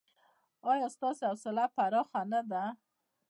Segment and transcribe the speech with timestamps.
[0.71, 2.63] ایا ستاسو حوصله پراخه نه ده؟